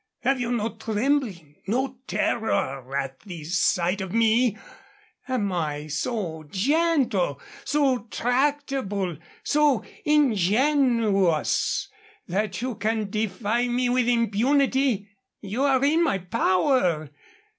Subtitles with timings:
[0.21, 4.57] Have you no trembling, no terror at the sight of me?
[5.27, 11.87] Am I so gentle, so tractable, so ingenuous
[12.27, 15.07] that you can defy me with impunity?
[15.39, 17.11] You are in my power.